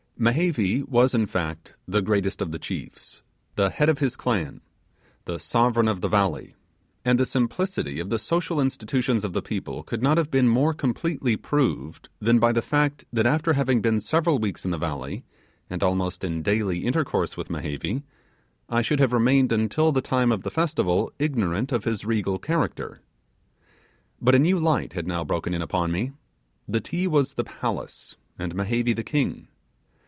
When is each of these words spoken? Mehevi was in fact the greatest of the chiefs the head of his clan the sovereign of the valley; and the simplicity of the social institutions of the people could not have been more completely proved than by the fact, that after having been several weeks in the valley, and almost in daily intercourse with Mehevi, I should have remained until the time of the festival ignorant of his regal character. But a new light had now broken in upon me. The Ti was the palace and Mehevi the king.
Mehevi 0.23 0.83
was 0.87 1.15
in 1.15 1.25
fact 1.25 1.73
the 1.87 1.99
greatest 2.03 2.43
of 2.43 2.51
the 2.51 2.59
chiefs 2.59 3.23
the 3.55 3.71
head 3.71 3.89
of 3.89 3.97
his 3.97 4.15
clan 4.15 4.61
the 5.25 5.39
sovereign 5.39 5.87
of 5.87 6.01
the 6.01 6.07
valley; 6.07 6.53
and 7.03 7.17
the 7.19 7.25
simplicity 7.25 7.99
of 7.99 8.11
the 8.11 8.19
social 8.19 8.61
institutions 8.61 9.25
of 9.25 9.33
the 9.33 9.41
people 9.41 9.81
could 9.81 10.03
not 10.03 10.19
have 10.19 10.29
been 10.29 10.47
more 10.47 10.75
completely 10.75 11.35
proved 11.35 12.07
than 12.19 12.37
by 12.37 12.51
the 12.51 12.61
fact, 12.61 13.03
that 13.11 13.25
after 13.25 13.53
having 13.53 13.81
been 13.81 13.99
several 13.99 14.37
weeks 14.37 14.63
in 14.63 14.69
the 14.69 14.77
valley, 14.77 15.23
and 15.71 15.81
almost 15.81 16.23
in 16.23 16.43
daily 16.43 16.85
intercourse 16.85 17.35
with 17.35 17.49
Mehevi, 17.49 18.03
I 18.69 18.83
should 18.83 18.99
have 18.99 19.13
remained 19.13 19.51
until 19.51 19.91
the 19.91 20.01
time 20.01 20.31
of 20.31 20.43
the 20.43 20.51
festival 20.51 21.11
ignorant 21.17 21.71
of 21.71 21.85
his 21.85 22.05
regal 22.05 22.37
character. 22.37 23.01
But 24.21 24.35
a 24.35 24.39
new 24.39 24.59
light 24.59 24.93
had 24.93 25.07
now 25.07 25.23
broken 25.23 25.55
in 25.55 25.63
upon 25.63 25.91
me. 25.91 26.11
The 26.67 26.79
Ti 26.79 27.07
was 27.07 27.33
the 27.33 27.43
palace 27.43 28.17
and 28.37 28.53
Mehevi 28.53 28.93
the 28.93 29.01
king. 29.03 29.47